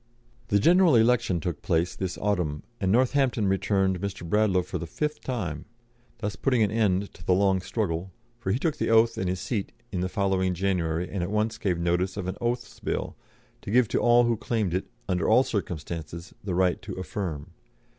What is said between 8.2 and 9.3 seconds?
for he took the oath and